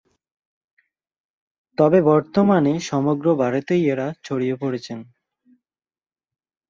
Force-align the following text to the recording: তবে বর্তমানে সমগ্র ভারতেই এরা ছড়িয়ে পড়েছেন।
তবে 1.77 1.99
বর্তমানে 2.03 2.73
সমগ্র 2.89 3.25
ভারতেই 3.35 3.83
এরা 3.93 4.07
ছড়িয়ে 4.23 4.55
পড়েছেন। 4.55 4.99